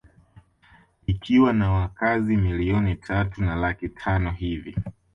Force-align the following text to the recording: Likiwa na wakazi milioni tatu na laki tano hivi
Likiwa 1.07 1.53
na 1.53 1.71
wakazi 1.71 2.37
milioni 2.37 2.95
tatu 2.95 3.43
na 3.43 3.55
laki 3.55 3.89
tano 3.89 4.31
hivi 4.31 4.75